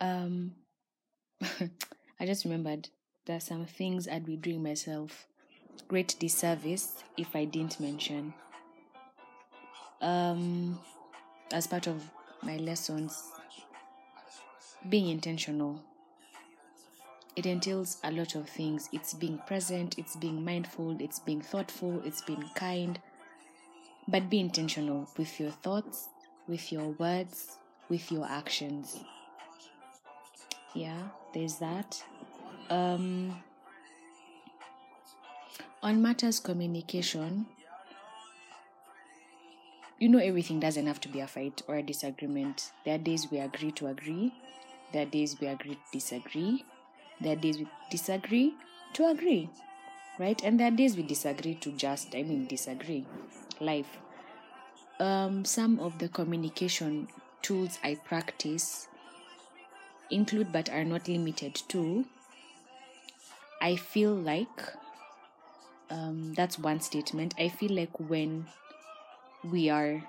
Um, 0.00 0.54
I 1.42 2.26
just 2.26 2.44
remembered 2.44 2.88
there 3.26 3.36
are 3.36 3.40
some 3.40 3.66
things 3.66 4.08
I'd 4.08 4.26
be 4.26 4.36
doing 4.36 4.62
myself 4.62 5.26
great 5.90 6.14
disservice 6.20 7.02
if 7.16 7.34
I 7.34 7.44
didn't 7.44 7.80
mention. 7.80 8.32
Um, 10.00 10.78
as 11.52 11.66
part 11.66 11.88
of 11.88 12.02
my 12.42 12.56
lessons, 12.58 13.24
being 14.88 15.08
intentional. 15.08 15.80
It 17.34 17.44
entails 17.46 17.98
a 18.04 18.12
lot 18.12 18.36
of 18.36 18.48
things. 18.48 18.88
It's 18.92 19.14
being 19.14 19.38
present, 19.46 19.98
it's 19.98 20.14
being 20.14 20.44
mindful, 20.44 20.96
it's 21.00 21.18
being 21.18 21.40
thoughtful, 21.42 22.00
it's 22.04 22.22
being 22.22 22.44
kind. 22.54 23.00
But 24.06 24.30
be 24.30 24.38
intentional 24.38 25.08
with 25.16 25.40
your 25.40 25.50
thoughts, 25.50 26.08
with 26.46 26.70
your 26.70 26.90
words, 26.90 27.58
with 27.88 28.12
your 28.12 28.26
actions. 28.26 29.00
Yeah, 30.74 31.08
there's 31.34 31.56
that. 31.58 32.02
Um, 32.70 33.34
on 35.82 36.00
matters 36.00 36.40
communication, 36.40 37.46
you 39.98 40.08
know 40.08 40.18
everything 40.18 40.58
doesn't 40.60 40.86
have 40.86 41.00
to 41.00 41.08
be 41.08 41.20
a 41.20 41.26
fight 41.26 41.62
or 41.68 41.76
a 41.76 41.82
disagreement. 41.82 42.72
There 42.84 42.94
are 42.94 42.98
days 42.98 43.30
we 43.30 43.38
agree 43.38 43.70
to 43.72 43.86
agree, 43.88 44.32
there 44.92 45.02
are 45.02 45.10
days 45.10 45.36
we 45.40 45.46
agree 45.46 45.74
to 45.74 45.80
disagree, 45.92 46.64
there 47.20 47.32
are 47.34 47.40
days 47.40 47.58
we 47.58 47.68
disagree 47.90 48.54
to 48.94 49.06
agree, 49.08 49.50
right? 50.18 50.40
And 50.44 50.58
there 50.58 50.68
are 50.68 50.76
days 50.76 50.96
we 50.96 51.02
disagree 51.02 51.54
to 51.56 51.72
just, 51.72 52.14
I 52.14 52.22
mean, 52.22 52.46
disagree. 52.46 53.06
Life. 53.60 53.98
Um, 55.00 55.44
some 55.44 55.80
of 55.80 55.98
the 55.98 56.08
communication 56.08 57.08
tools 57.42 57.78
I 57.82 57.94
practice 57.96 58.86
include 60.10 60.52
but 60.52 60.68
are 60.70 60.84
not 60.84 61.08
limited 61.08 61.54
to. 61.68 62.04
I 63.60 63.76
feel 63.76 64.14
like 64.14 64.62
um, 65.90 66.34
that's 66.34 66.58
one 66.58 66.80
statement. 66.80 67.34
I 67.38 67.48
feel 67.48 67.72
like 67.72 67.98
when 67.98 68.46
we 69.44 69.68
are 69.68 70.02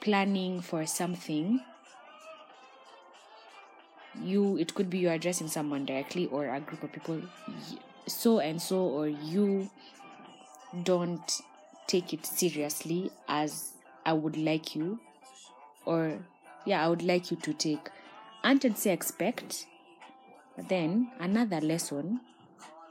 planning 0.00 0.60
for 0.60 0.86
something, 0.86 1.60
you 4.20 4.56
it 4.58 4.74
could 4.74 4.90
be 4.90 4.98
you're 4.98 5.12
addressing 5.12 5.48
someone 5.48 5.86
directly 5.86 6.26
or 6.26 6.46
a 6.54 6.60
group 6.60 6.82
of 6.82 6.92
people, 6.92 7.22
so 8.06 8.38
and 8.40 8.60
so, 8.60 8.76
or 8.76 9.08
you 9.08 9.70
don't 10.82 11.40
take 11.86 12.12
it 12.12 12.26
seriously 12.26 13.10
as 13.28 13.72
I 14.04 14.12
would 14.12 14.36
like 14.36 14.76
you, 14.76 15.00
or 15.84 16.18
yeah, 16.64 16.84
I 16.84 16.88
would 16.88 17.02
like 17.02 17.30
you 17.30 17.36
to 17.38 17.52
take. 17.54 17.88
And 18.44 18.64
I'd 18.64 18.78
say 18.78 18.92
expect. 18.92 19.66
But 20.56 20.68
then 20.68 21.10
another 21.20 21.60
lesson, 21.60 22.20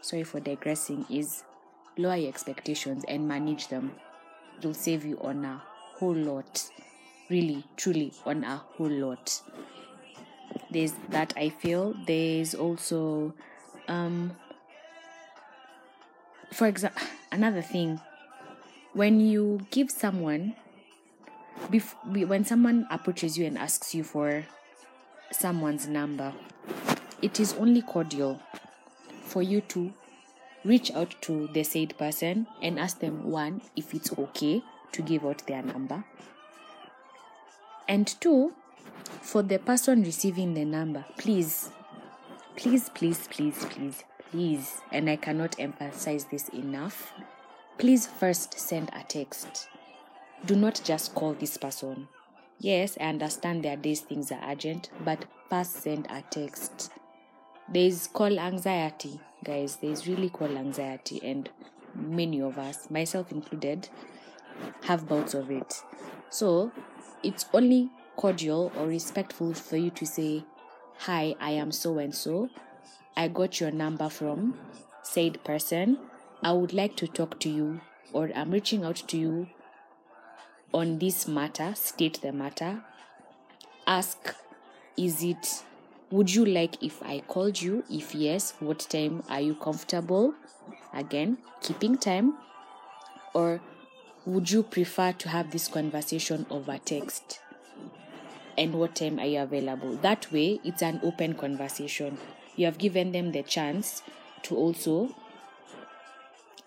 sorry 0.02 0.24
for 0.24 0.40
digressing, 0.40 1.06
is 1.10 1.44
lower 1.98 2.16
your 2.16 2.30
expectations 2.30 3.04
and 3.08 3.28
manage 3.28 3.68
them. 3.68 3.92
It'll 4.58 4.74
save 4.74 5.06
you 5.06 5.20
on 5.22 5.44
a 5.46 5.62
whole 5.96 6.16
lot. 6.16 6.70
Really, 7.30 7.64
truly, 7.78 8.14
on 8.26 8.44
a 8.44 8.58
whole 8.58 8.90
lot. 8.90 9.42
There's 10.70 10.94
that 11.10 11.34
I 11.38 11.50
feel. 11.50 11.96
There's 12.06 12.56
also, 12.56 13.34
um, 13.88 14.36
for 16.54 16.68
example, 16.68 17.02
another 17.32 17.62
thing. 17.62 18.00
When 18.94 19.22
you 19.22 19.66
give 19.72 19.92
someone, 19.92 20.56
bef- 21.70 22.28
when 22.28 22.44
someone 22.44 22.88
approaches 22.90 23.38
you 23.38 23.46
and 23.46 23.58
asks 23.58 23.96
you 23.96 24.04
for 24.04 24.46
someone's 25.42 25.88
number, 25.88 26.34
it 27.22 27.39
is 27.39 27.53
only 27.53 27.81
cordial 27.81 28.39
for 29.23 29.42
you 29.42 29.61
to 29.61 29.92
reach 30.64 30.92
out 30.92 31.16
to 31.22 31.48
the 31.53 31.64
said 31.64 31.98
person 31.98 32.45
and 32.61 32.80
ask 32.80 32.99
them 32.99 33.32
one 33.32 33.61
if 33.76 33.95
it's 33.95 34.16
okay 34.17 34.61
to 34.92 35.02
give 35.02 35.26
out 35.26 35.45
their 35.48 35.64
number. 35.64 36.04
And 37.88 38.08
two 38.21 38.54
for 39.21 39.42
the 39.42 39.58
person 39.58 40.04
receiving 40.04 40.54
the 40.54 40.64
number 40.64 41.04
please 41.17 41.71
please 42.55 42.89
please 42.89 43.27
please 43.30 43.66
please 43.66 44.04
please 44.30 44.82
and 44.92 45.10
i 45.10 45.16
cannot 45.16 45.60
emphasize 45.60 46.26
this 46.26 46.49
enough 46.49 47.11
please 47.77 48.05
first 48.05 48.60
send 48.60 48.89
a 48.93 49.04
text. 49.04 49.67
Do 50.45 50.55
not 50.55 50.82
just 50.83 51.16
call 51.16 51.33
this 51.33 51.58
person 51.58 52.08
yes 52.61 52.98
i 53.02 53.05
understand 53.05 53.64
there 53.64 53.73
are 53.73 53.83
days 53.88 54.02
things 54.02 54.32
are 54.32 54.42
urgent 54.52 54.89
but 55.04 55.26
first 55.49 55.83
send 55.83 56.08
a 56.10 56.23
text 56.30 56.92
there's 57.73 58.08
call 58.08 58.38
anxiety 58.38 59.20
guys. 59.44 59.77
There's 59.77 60.08
really 60.08 60.30
call 60.30 60.58
anxiety 60.58 61.22
and 61.23 61.49
many 61.95 62.42
of 62.42 62.58
us 62.58 62.89
myself 62.89 63.32
included 63.32 63.88
have 64.83 65.08
bouts 65.08 65.33
of 65.33 65.49
it. 65.49 65.82
So 66.30 66.72
it's 67.23 67.45
only 67.54 67.89
cordial 68.16 68.72
or 68.78 68.88
respectful 68.88 69.54
for 69.54 69.78
you 69.78 69.89
to 69.89 70.05
say 70.05 70.43
hi 70.98 71.36
i 71.39 71.52
am 71.52 71.72
so 71.72 71.98
and 71.98 72.14
so. 72.14 72.49
I 73.16 73.28
got 73.28 73.60
your 73.60 73.72
number 73.72 74.10
from 74.10 74.58
said 75.04 75.43
person. 75.43 75.98
I 76.43 76.52
would 76.54 76.73
like 76.73 76.95
to 76.98 77.08
talk 77.08 77.39
to 77.42 77.49
you 77.49 77.82
or 78.14 78.30
i'm 78.36 78.52
reaching 78.52 78.83
out 78.83 78.98
to 79.08 79.17
you 79.17 79.48
on 80.73 80.99
this 80.99 81.27
matter 81.27 81.73
state 81.76 82.21
the 82.21 82.32
matter 82.32 82.83
ask 83.87 84.36
is 84.98 85.23
it 85.23 85.64
would 86.11 86.33
you 86.33 86.45
like 86.45 86.83
if 86.83 87.02
I 87.02 87.21
called 87.21 87.61
you? 87.61 87.86
If 87.89 88.14
yes, 88.14 88.54
what 88.59 88.80
time 88.80 89.23
are 89.30 89.39
you 89.39 89.55
comfortable? 89.55 90.33
Again, 90.93 91.37
keeping 91.61 91.98
time. 91.98 92.33
Or 93.33 93.61
would 94.26 94.52
you 94.52 94.61
prefer 94.61 95.14
to 95.14 95.30
have 95.30 95.52
this 95.52 95.70
conversation 95.70 96.45
over 96.49 96.77
text? 96.83 97.39
And 98.58 98.73
what 98.73 98.95
time 98.95 99.20
are 99.20 99.26
you 99.26 99.39
available? 99.39 99.95
That 99.95 100.30
way, 100.33 100.60
it's 100.65 100.81
an 100.81 100.99
open 101.02 101.36
conversation. 101.36 102.17
You 102.58 102.65
have 102.65 102.77
given 102.77 103.14
them 103.14 103.31
the 103.31 103.43
chance 103.43 104.04
to 104.43 104.58
also 104.58 105.15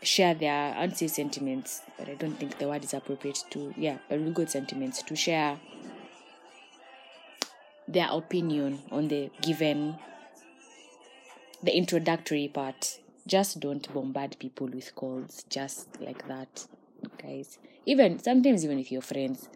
share 0.07 0.35
their 0.35 0.75
unsay 0.77 1.09
sentiments, 1.09 1.83
but 1.99 2.09
I 2.09 2.15
don't 2.15 2.39
think 2.39 2.59
the 2.59 2.69
word 2.69 2.85
is 2.85 2.95
appropriate 2.95 3.45
to, 3.51 3.75
yeah, 3.77 3.99
but 4.09 4.19
real 4.19 4.33
good 4.33 4.51
sentiments 4.51 5.03
to 5.03 5.17
share 5.17 5.59
their 7.87 8.09
opinion 8.11 8.83
on 8.91 9.09
the 9.09 9.31
given 9.43 9.97
the 11.63 11.77
introductory 11.77 12.49
part. 12.49 13.01
Just 13.27 13.61
don't 13.61 13.93
bombard 13.93 14.37
people 14.39 14.67
with 14.67 14.95
calls 14.95 15.45
just 15.49 15.89
like 16.01 16.27
that 16.29 16.67
guys. 17.23 17.59
Even 17.87 18.19
sometimes 18.19 18.65
even 18.65 18.79
if 18.79 18.93
you're 18.93 19.03
friends. 19.03 19.49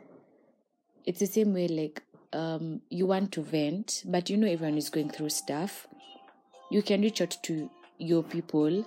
It's 1.05 1.21
the 1.21 1.27
same 1.27 1.55
way 1.55 1.69
like 1.69 2.03
um 2.33 2.83
you 2.91 3.07
want 3.07 3.33
to 3.33 3.41
vent 3.41 4.03
but 4.05 4.29
you 4.29 4.37
know 4.37 4.47
everyone 4.47 4.77
is 4.77 4.91
going 4.91 5.11
through 5.11 5.31
stuff. 5.31 5.87
You 6.71 6.83
can 6.83 7.03
reach 7.03 7.21
out 7.21 7.37
to 7.45 7.71
your 7.99 8.23
people 8.23 8.87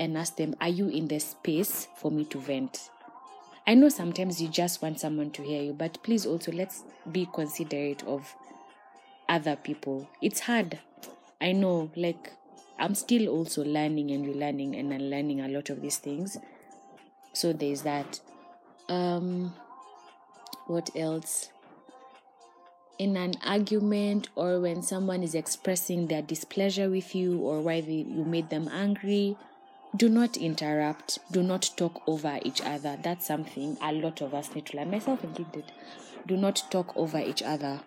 and 0.00 0.18
ask 0.18 0.34
them 0.36 0.56
are 0.60 0.68
you 0.68 0.88
in 0.88 1.06
the 1.06 1.20
space 1.20 1.86
for 1.94 2.10
me 2.10 2.24
to 2.24 2.40
vent 2.40 2.90
i 3.68 3.74
know 3.74 3.88
sometimes 3.88 4.42
you 4.42 4.48
just 4.48 4.82
want 4.82 4.98
someone 4.98 5.30
to 5.30 5.42
hear 5.42 5.62
you 5.62 5.72
but 5.72 6.02
please 6.02 6.26
also 6.26 6.50
let's 6.50 6.82
be 7.12 7.28
considerate 7.32 8.02
of 8.04 8.34
other 9.30 9.56
people. 9.56 10.08
It's 10.20 10.40
hard. 10.40 10.80
I 11.40 11.52
know, 11.52 11.90
like, 11.96 12.32
I'm 12.78 12.94
still 12.94 13.28
also 13.28 13.64
learning 13.64 14.10
and 14.10 14.26
relearning 14.26 14.78
and 14.78 14.92
unlearning 14.92 15.40
a 15.40 15.48
lot 15.48 15.70
of 15.70 15.80
these 15.80 15.96
things. 15.96 16.36
So 17.32 17.52
there's 17.52 17.82
that. 17.82 18.20
Um, 18.88 19.54
what 20.66 20.90
else? 20.96 21.50
In 22.98 23.16
an 23.16 23.34
argument 23.46 24.28
or 24.34 24.60
when 24.60 24.82
someone 24.82 25.22
is 25.22 25.34
expressing 25.34 26.08
their 26.08 26.20
displeasure 26.20 26.90
with 26.90 27.14
you 27.14 27.38
or 27.38 27.60
why 27.60 27.80
they, 27.80 28.04
you 28.08 28.24
made 28.24 28.50
them 28.50 28.68
angry, 28.70 29.38
do 29.96 30.08
not 30.08 30.36
interrupt. 30.36 31.18
Do 31.30 31.42
not 31.42 31.70
talk 31.76 32.02
over 32.06 32.38
each 32.42 32.60
other. 32.62 32.98
That's 33.02 33.26
something 33.26 33.76
a 33.82 33.92
lot 33.92 34.20
of 34.20 34.34
us 34.34 34.54
need 34.54 34.66
to 34.66 34.76
learn, 34.76 34.90
myself 34.90 35.24
included. 35.24 35.64
Do 36.26 36.36
not 36.36 36.62
talk 36.70 36.96
over 36.96 37.18
each 37.18 37.42
other 37.42 37.80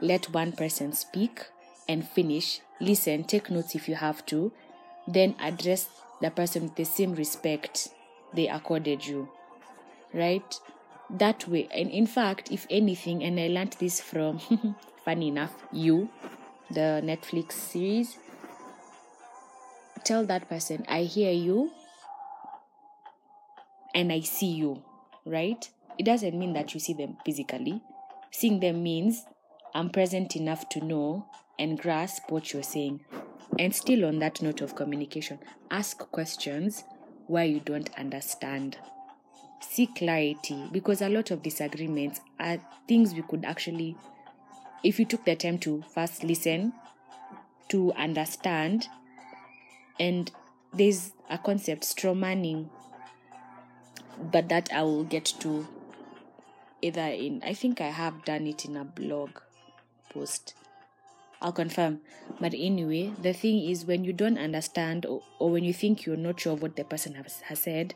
let 0.00 0.32
one 0.32 0.52
person 0.52 0.92
speak 0.92 1.46
and 1.88 2.06
finish, 2.06 2.60
listen, 2.80 3.24
take 3.24 3.50
notes 3.50 3.74
if 3.74 3.88
you 3.88 3.94
have 3.96 4.24
to, 4.26 4.52
then 5.06 5.34
address 5.40 5.88
the 6.20 6.30
person 6.30 6.64
with 6.64 6.76
the 6.76 6.84
same 6.84 7.14
respect 7.14 7.88
they 8.32 8.48
accorded 8.48 9.06
you. 9.06 9.28
Right? 10.12 10.58
That 11.08 11.48
way, 11.48 11.68
and 11.74 11.90
in 11.90 12.06
fact, 12.06 12.50
if 12.52 12.66
anything, 12.70 13.22
and 13.24 13.38
I 13.38 13.48
learned 13.48 13.76
this 13.78 14.00
from, 14.00 14.38
funny 15.04 15.28
enough, 15.28 15.54
you, 15.72 16.08
the 16.70 17.02
Netflix 17.04 17.52
series, 17.52 18.16
tell 20.04 20.24
that 20.26 20.48
person, 20.48 20.84
I 20.88 21.02
hear 21.02 21.32
you 21.32 21.70
and 23.94 24.12
I 24.12 24.20
see 24.20 24.52
you, 24.52 24.82
right? 25.24 25.68
It 25.98 26.04
doesn't 26.04 26.38
mean 26.38 26.52
that 26.54 26.74
you 26.74 26.80
see 26.80 26.94
them 26.94 27.16
physically. 27.24 27.82
Seeing 28.30 28.60
them 28.60 28.82
means 28.82 29.24
I'm 29.74 29.90
present 29.90 30.36
enough 30.36 30.68
to 30.70 30.84
know 30.84 31.26
and 31.58 31.78
grasp 31.78 32.30
what 32.30 32.52
you're 32.52 32.62
saying. 32.62 33.00
And 33.58 33.74
still, 33.74 34.04
on 34.06 34.18
that 34.20 34.40
note 34.40 34.60
of 34.60 34.76
communication, 34.76 35.38
ask 35.70 35.98
questions 36.10 36.84
where 37.26 37.44
you 37.44 37.60
don't 37.60 37.90
understand. 37.98 38.78
Seek 39.60 39.96
clarity 39.96 40.68
because 40.72 41.02
a 41.02 41.08
lot 41.08 41.30
of 41.30 41.42
disagreements 41.42 42.20
are 42.38 42.58
things 42.88 43.12
we 43.12 43.22
could 43.22 43.44
actually, 43.44 43.96
if 44.82 44.98
you 44.98 45.04
took 45.04 45.24
the 45.24 45.36
time 45.36 45.58
to 45.58 45.82
first 45.94 46.24
listen, 46.24 46.72
to 47.68 47.92
understand, 47.92 48.88
and 49.98 50.30
there's 50.72 51.12
a 51.28 51.38
concept, 51.38 51.84
straw 51.84 52.14
manning, 52.14 52.70
but 54.20 54.48
that 54.48 54.70
I 54.72 54.82
will 54.82 55.04
get 55.04 55.24
to 55.40 55.66
either 56.82 57.02
in, 57.02 57.42
I 57.44 57.54
think 57.54 57.80
I 57.80 57.88
have 57.88 58.24
done 58.24 58.46
it 58.46 58.64
in 58.64 58.76
a 58.76 58.84
blog 58.84 59.30
post. 60.10 60.54
I'll 61.42 61.52
confirm. 61.52 62.00
But 62.38 62.52
anyway, 62.54 63.12
the 63.20 63.32
thing 63.32 63.68
is 63.68 63.86
when 63.86 64.04
you 64.04 64.12
don't 64.12 64.38
understand 64.38 65.06
or, 65.06 65.22
or 65.38 65.50
when 65.50 65.64
you 65.64 65.72
think 65.72 66.04
you're 66.04 66.16
not 66.16 66.40
sure 66.40 66.52
of 66.52 66.62
what 66.62 66.76
the 66.76 66.84
person 66.84 67.14
has, 67.14 67.40
has 67.42 67.60
said, 67.60 67.94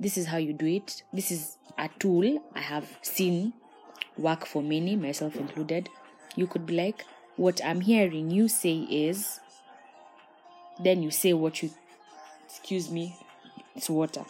this 0.00 0.18
is 0.18 0.26
how 0.26 0.36
you 0.36 0.52
do 0.52 0.66
it. 0.66 1.02
This 1.12 1.30
is 1.30 1.58
a 1.78 1.88
tool 1.98 2.42
I 2.54 2.60
have 2.60 2.98
seen 3.02 3.52
work 4.18 4.46
for 4.46 4.62
many, 4.62 4.96
myself 4.96 5.36
included. 5.36 5.88
You 6.34 6.46
could 6.46 6.66
be 6.66 6.74
like, 6.74 7.04
What 7.36 7.64
I'm 7.64 7.80
hearing 7.80 8.30
you 8.30 8.48
say 8.48 8.78
is, 8.78 9.40
then 10.78 11.02
you 11.02 11.10
say 11.10 11.32
what 11.32 11.62
you, 11.62 11.70
excuse 12.44 12.90
me, 12.90 13.16
it's 13.74 13.90
water. 13.90 14.24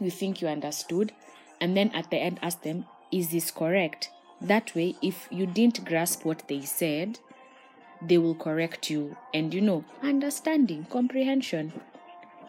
You 0.00 0.10
think 0.10 0.40
you 0.40 0.48
understood, 0.48 1.12
and 1.60 1.76
then 1.76 1.90
at 1.94 2.10
the 2.10 2.16
end 2.16 2.38
ask 2.42 2.62
them, 2.62 2.86
Is 3.10 3.30
this 3.30 3.50
correct? 3.50 4.10
That 4.40 4.74
way, 4.74 4.96
if 5.02 5.28
you 5.30 5.46
didn't 5.46 5.84
grasp 5.84 6.24
what 6.24 6.48
they 6.48 6.62
said, 6.62 7.20
they 8.00 8.18
will 8.18 8.34
correct 8.34 8.90
you. 8.90 9.16
And 9.32 9.54
you 9.54 9.60
know, 9.60 9.84
understanding, 10.02 10.86
comprehension. 10.90 11.72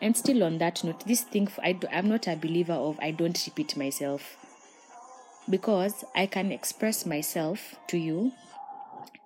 And 0.01 0.17
still 0.17 0.43
on 0.43 0.57
that 0.57 0.83
note, 0.83 1.05
this 1.05 1.21
thing 1.21 1.47
I 1.63 1.73
do, 1.73 1.87
I'm 1.91 2.09
not 2.09 2.27
a 2.27 2.35
believer 2.35 2.73
of 2.73 2.99
I 3.01 3.11
don't 3.11 3.41
repeat 3.45 3.77
myself 3.77 4.37
because 5.49 6.03
I 6.15 6.25
can 6.25 6.51
express 6.51 7.05
myself 7.05 7.75
to 7.87 7.97
you 7.97 8.31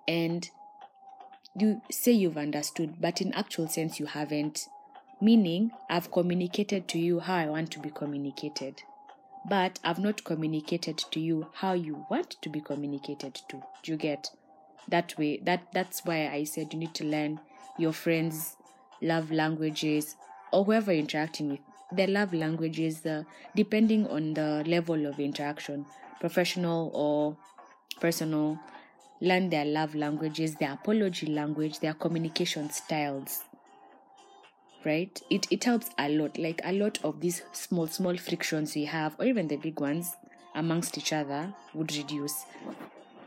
and 0.06 0.48
you 1.60 1.80
say 1.90 2.12
you've 2.12 2.36
understood, 2.38 3.00
but 3.00 3.20
in 3.20 3.32
actual 3.34 3.68
sense 3.68 3.98
you 3.98 4.06
haven't. 4.06 4.68
Meaning, 5.20 5.72
I've 5.90 6.12
communicated 6.12 6.86
to 6.88 6.98
you 6.98 7.18
how 7.20 7.34
I 7.34 7.46
want 7.46 7.72
to 7.72 7.80
be 7.80 7.90
communicated, 7.90 8.82
but 9.48 9.80
I've 9.82 9.98
not 9.98 10.22
communicated 10.24 10.98
to 11.10 11.18
you 11.20 11.48
how 11.54 11.72
you 11.72 12.06
want 12.08 12.36
to 12.42 12.48
be 12.48 12.60
communicated 12.60 13.34
to. 13.48 13.62
Do 13.82 13.92
you 13.92 13.96
get 13.96 14.30
that 14.86 15.18
way? 15.18 15.38
That 15.38 15.72
that's 15.72 16.04
why 16.04 16.28
I 16.28 16.44
said 16.44 16.72
you 16.72 16.78
need 16.78 16.94
to 16.94 17.04
learn 17.04 17.40
your 17.78 17.92
friends' 17.92 18.56
love 19.02 19.32
languages 19.32 20.14
or 20.52 20.64
whoever 20.64 20.92
you're 20.92 21.00
interacting 21.00 21.50
with. 21.50 21.60
Their 21.90 22.06
love 22.06 22.34
languages, 22.34 23.04
uh, 23.06 23.24
depending 23.56 24.06
on 24.06 24.34
the 24.34 24.62
level 24.66 25.06
of 25.06 25.18
interaction, 25.18 25.86
professional 26.20 26.90
or 26.94 27.36
personal, 28.00 28.58
learn 29.20 29.50
their 29.50 29.64
love 29.64 29.94
languages, 29.94 30.54
their 30.56 30.72
apology 30.72 31.26
language, 31.26 31.80
their 31.80 31.94
communication 31.94 32.70
styles. 32.70 33.42
Right? 34.84 35.20
It 35.28 35.46
it 35.50 35.64
helps 35.64 35.90
a 35.98 36.08
lot. 36.08 36.38
Like 36.38 36.60
a 36.64 36.72
lot 36.72 36.98
of 37.04 37.20
these 37.20 37.42
small, 37.52 37.86
small 37.88 38.16
frictions 38.16 38.74
we 38.74 38.84
have, 38.84 39.16
or 39.18 39.24
even 39.26 39.48
the 39.48 39.56
big 39.56 39.80
ones 39.80 40.14
amongst 40.54 40.96
each 40.98 41.12
other 41.12 41.52
would 41.74 41.94
reduce. 41.96 42.44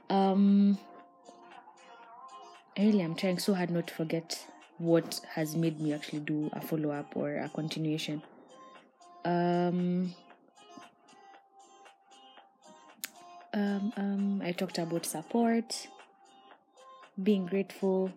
Um 0.09 0.77
really 2.77 3.01
I'm 3.01 3.15
trying 3.15 3.39
so 3.39 3.53
hard 3.53 3.69
not 3.69 3.87
to 3.87 3.93
forget 3.93 4.45
what 4.77 5.21
has 5.35 5.55
made 5.55 5.79
me 5.79 5.93
actually 5.93 6.19
do 6.19 6.49
a 6.53 6.61
follow 6.61 6.91
up 6.91 7.15
or 7.15 7.35
a 7.37 7.49
continuation. 7.49 8.23
Um 9.25 10.15
um, 13.53 13.93
um, 13.97 14.41
I 14.43 14.51
talked 14.51 14.77
about 14.77 15.05
support, 15.05 15.87
being 17.21 17.45
grateful, 17.45 18.11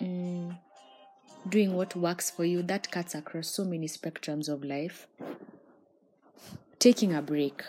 mm, 0.00 0.56
doing 1.48 1.74
what 1.74 1.96
works 1.96 2.30
for 2.30 2.44
you. 2.44 2.62
That 2.62 2.90
cuts 2.90 3.14
across 3.14 3.48
so 3.48 3.64
many 3.64 3.86
spectrums 3.88 4.48
of 4.48 4.64
life. 4.64 5.06
Taking 6.78 7.14
a 7.14 7.22
break. 7.22 7.64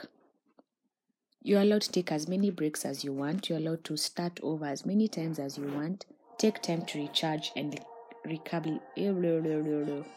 You're 1.41 1.61
allowed 1.61 1.83
to 1.83 1.91
take 1.91 2.11
as 2.11 2.27
many 2.27 2.51
breaks 2.51 2.85
as 2.85 3.03
you 3.03 3.13
want. 3.13 3.49
You're 3.49 3.59
allowed 3.59 3.83
to 3.85 3.97
start 3.97 4.39
over 4.43 4.65
as 4.65 4.85
many 4.85 5.07
times 5.07 5.39
as 5.39 5.57
you 5.57 5.67
want. 5.67 6.05
Take 6.37 6.61
time 6.61 6.85
to 6.87 6.99
recharge 6.99 7.51
and 7.55 7.79
recover. 8.25 8.79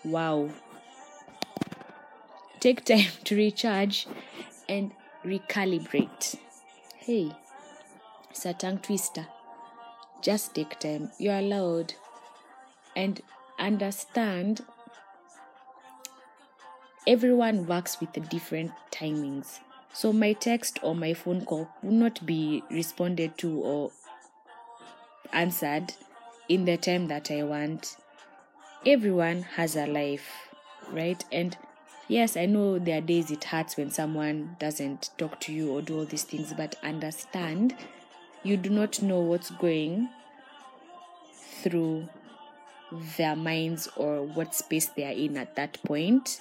Wow. 0.04 0.50
Take 2.60 2.84
time 2.84 3.06
to 3.24 3.36
recharge 3.36 4.06
and 4.68 4.92
recalibrate. 5.24 6.36
Hey, 6.96 7.32
it's 8.30 8.46
a 8.46 8.52
tongue 8.52 8.78
twister. 8.78 9.26
Just 10.20 10.54
take 10.54 10.78
time. 10.78 11.10
You're 11.18 11.38
allowed. 11.38 11.94
And 12.94 13.20
understand 13.58 14.64
everyone 17.06 17.66
works 17.66 17.98
with 18.00 18.28
different 18.28 18.72
timings. 18.90 19.60
So 19.92 20.12
my 20.12 20.32
text 20.32 20.78
or 20.82 20.94
my 20.94 21.14
phone 21.14 21.44
call 21.44 21.68
will 21.82 21.92
not 21.92 22.24
be 22.24 22.62
responded 22.70 23.36
to 23.38 23.60
or 23.60 23.90
answered 25.32 25.92
in 26.48 26.64
the 26.64 26.76
time 26.76 27.08
that 27.08 27.30
I 27.30 27.42
want. 27.42 27.96
Everyone 28.86 29.42
has 29.42 29.76
a 29.76 29.86
life, 29.86 30.48
right? 30.90 31.24
And 31.30 31.56
yes, 32.12 32.36
I 32.36 32.44
know 32.44 32.78
there 32.78 32.98
are 32.98 33.00
days 33.00 33.30
it 33.30 33.44
hurts 33.44 33.78
when 33.78 33.90
someone 33.90 34.56
doesn't 34.58 35.10
talk 35.16 35.40
to 35.40 35.52
you 35.52 35.72
or 35.72 35.80
do 35.80 35.98
all 35.98 36.04
these 36.04 36.24
things, 36.24 36.52
but 36.52 36.76
understand 36.82 37.74
you 38.42 38.58
do 38.58 38.68
not 38.68 39.00
know 39.00 39.20
what's 39.20 39.50
going 39.50 40.10
through 41.32 42.08
their 43.16 43.34
minds 43.34 43.88
or 43.96 44.24
what 44.24 44.54
space 44.54 44.86
they 44.88 45.04
are 45.04 45.12
in 45.12 45.38
at 45.38 45.56
that 45.56 45.82
point. 45.84 46.40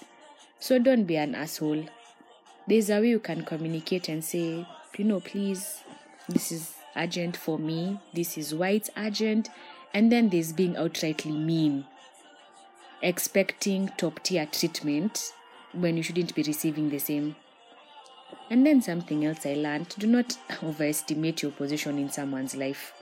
So 0.59 0.77
don't 0.77 1.06
be 1.06 1.15
an 1.15 1.35
asshole. 1.35 1.85
There's 2.68 2.89
a 2.89 3.00
way 3.00 3.09
you 3.09 3.19
can 3.19 3.45
communicate 3.45 4.09
and 4.09 4.23
say, 4.23 4.68
you 4.97 5.06
know, 5.06 5.21
please, 5.21 5.83
this 6.27 6.51
is 6.51 6.75
urgent 6.97 7.38
for 7.38 7.57
me, 7.57 7.97
this 8.13 8.38
is 8.38 8.53
why 8.53 8.71
it's 8.71 8.90
urgent. 8.97 9.49
And 9.94 10.11
then 10.11 10.30
there's 10.30 10.51
being 10.51 10.75
outrightly 10.75 11.33
mean, 11.33 11.85
expecting 13.01 13.90
top 13.97 14.21
tier 14.23 14.45
treatment 14.45 15.33
when 15.73 15.97
you 15.97 16.04
shouldn't 16.04 16.35
be 16.35 16.44
receiving 16.44 16.90
the 16.90 16.99
same. 16.99 17.35
And 18.49 18.66
then 18.66 18.81
something 18.81 19.25
else 19.25 19.45
I 19.45 19.54
learned 19.54 19.95
do 19.97 20.07
not 20.07 20.37
overestimate 20.63 21.42
your 21.42 21.51
position 21.51 21.97
in 21.97 22.09
someone's 22.09 22.56
life. 22.56 22.94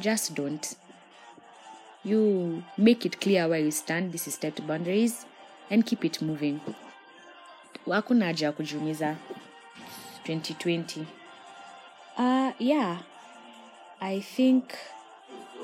Just 0.00 0.34
don't. 0.34 0.74
You 2.04 2.64
make 2.76 3.06
it 3.06 3.20
clear 3.20 3.46
where 3.48 3.60
you 3.60 3.70
stand, 3.70 4.12
this 4.12 4.26
is 4.26 4.34
set 4.34 4.66
boundaries, 4.66 5.24
and 5.70 5.86
keep 5.86 6.04
it 6.04 6.20
moving. 6.20 6.60
Hakuna 7.86 8.24
haja 8.26 8.46
ya 8.46 8.52
kujiumiza 8.52 9.16
2020. 10.24 11.06
Uh, 12.18 12.52
yeah, 12.58 12.98
I 14.00 14.20
think 14.20 14.64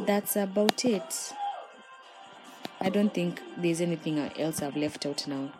that's 0.07 0.37
about 0.37 0.85
it. 0.85 1.35
I 2.81 2.91
don't 2.91 3.13
think 3.13 3.41
there's 3.57 3.81
anything 3.81 4.19
else 4.19 4.63
I've 4.63 4.77
left 4.77 5.07
out 5.07 5.27
now. 5.27 5.51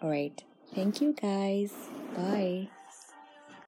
All 0.00 0.10
right. 0.10 0.42
Thank 0.74 1.00
you 1.00 1.12
guys. 1.12 1.72
Bye. 2.14 2.68